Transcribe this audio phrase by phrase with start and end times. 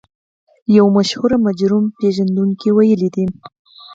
[0.77, 3.25] يو مشهور مجرم پېژندونکي ويلي دي.